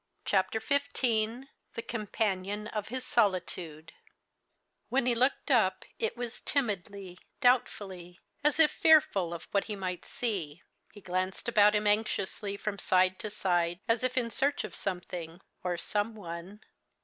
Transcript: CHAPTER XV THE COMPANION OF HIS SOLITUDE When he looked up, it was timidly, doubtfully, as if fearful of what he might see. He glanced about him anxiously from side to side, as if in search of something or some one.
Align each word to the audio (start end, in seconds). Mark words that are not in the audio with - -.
CHAPTER 0.25 0.59
XV 0.59 1.45
THE 1.75 1.81
COMPANION 1.87 2.65
OF 2.69 2.87
HIS 2.87 3.05
SOLITUDE 3.05 3.93
When 4.89 5.05
he 5.05 5.13
looked 5.13 5.51
up, 5.51 5.85
it 5.99 6.17
was 6.17 6.39
timidly, 6.39 7.19
doubtfully, 7.39 8.19
as 8.43 8.59
if 8.59 8.71
fearful 8.71 9.31
of 9.31 9.47
what 9.51 9.65
he 9.65 9.75
might 9.75 10.03
see. 10.03 10.63
He 10.91 11.01
glanced 11.01 11.47
about 11.47 11.75
him 11.75 11.85
anxiously 11.85 12.57
from 12.57 12.79
side 12.79 13.19
to 13.19 13.29
side, 13.29 13.79
as 13.87 14.01
if 14.03 14.17
in 14.17 14.31
search 14.31 14.63
of 14.63 14.73
something 14.73 15.39
or 15.63 15.77
some 15.77 16.15
one. 16.15 16.61